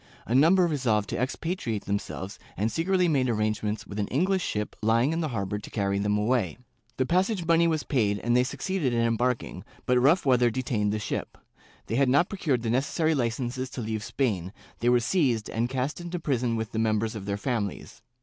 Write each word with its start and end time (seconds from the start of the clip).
A 0.25 0.33
number 0.33 0.65
resolved 0.65 1.09
to 1.11 1.15
expatri 1.15 1.75
ate 1.75 1.85
themselves 1.85 2.39
and 2.57 2.71
secretly 2.71 3.07
made 3.07 3.29
arrangements 3.29 3.85
with 3.85 3.99
an 3.99 4.07
English 4.07 4.41
ship 4.41 4.75
lying 4.81 5.13
in 5.13 5.21
the 5.21 5.27
harbor 5.27 5.59
to 5.59 5.69
carry 5.69 5.99
them 5.99 6.17
away. 6.17 6.57
The 6.97 7.05
passage 7.05 7.45
money 7.45 7.67
was 7.67 7.83
paid 7.83 8.17
and 8.17 8.35
they 8.35 8.43
succeeded 8.43 8.93
in 8.93 9.01
embarking, 9.01 9.63
but 9.85 9.99
rough 10.01 10.25
weather 10.25 10.49
detained 10.49 10.91
the 10.91 10.97
ship; 10.97 11.37
they 11.85 11.97
had 11.97 12.09
not 12.09 12.29
procured 12.29 12.63
the 12.63 12.71
necessary 12.71 13.13
Ucences 13.13 13.69
to 13.73 13.81
leave 13.81 14.03
Spain, 14.03 14.53
they 14.79 14.89
were 14.89 14.99
seized 14.99 15.51
and 15.51 15.69
cast 15.69 16.01
into 16.01 16.17
prison 16.19 16.55
with 16.55 16.71
the 16.71 16.79
members 16.79 17.13
of 17.13 17.25
their 17.27 17.37
families. 17.37 18.01